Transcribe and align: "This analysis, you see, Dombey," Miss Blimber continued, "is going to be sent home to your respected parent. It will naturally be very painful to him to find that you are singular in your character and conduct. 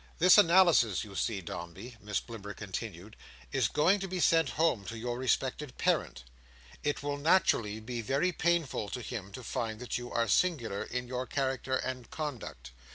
"This 0.17 0.39
analysis, 0.39 1.03
you 1.03 1.13
see, 1.13 1.41
Dombey," 1.41 1.95
Miss 2.01 2.19
Blimber 2.19 2.55
continued, 2.55 3.15
"is 3.51 3.67
going 3.67 3.99
to 3.99 4.07
be 4.07 4.19
sent 4.19 4.49
home 4.49 4.83
to 4.85 4.97
your 4.97 5.19
respected 5.19 5.77
parent. 5.77 6.23
It 6.81 7.03
will 7.03 7.17
naturally 7.19 7.79
be 7.79 8.01
very 8.01 8.31
painful 8.31 8.89
to 8.89 9.01
him 9.03 9.31
to 9.33 9.43
find 9.43 9.79
that 9.79 9.99
you 9.99 10.11
are 10.11 10.27
singular 10.27 10.81
in 10.81 11.07
your 11.07 11.27
character 11.27 11.75
and 11.75 12.09
conduct. 12.09 12.71